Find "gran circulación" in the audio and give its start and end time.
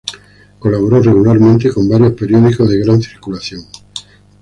2.79-3.61